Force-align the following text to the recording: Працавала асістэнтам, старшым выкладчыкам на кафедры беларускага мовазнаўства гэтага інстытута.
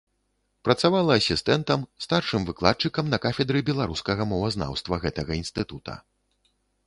Працавала 0.67 1.11
асістэнтам, 1.21 1.83
старшым 2.05 2.47
выкладчыкам 2.49 3.05
на 3.13 3.19
кафедры 3.27 3.59
беларускага 3.69 4.27
мовазнаўства 4.33 4.95
гэтага 5.07 5.31
інстытута. 5.43 5.93